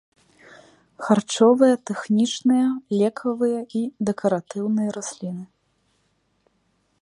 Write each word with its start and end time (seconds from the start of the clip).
Харчовыя, 1.09 1.75
тэхнічныя, 1.89 2.67
лекавыя 3.01 3.59
і 3.81 3.83
дэкаратыўныя 4.09 4.89
расліны. 4.97 5.45